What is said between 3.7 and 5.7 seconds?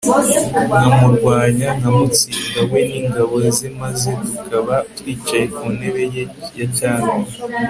maze tukaba twicaye ku